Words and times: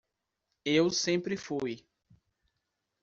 Eu 0.65 0.89
sempre 0.89 1.37
fui. 1.37 1.85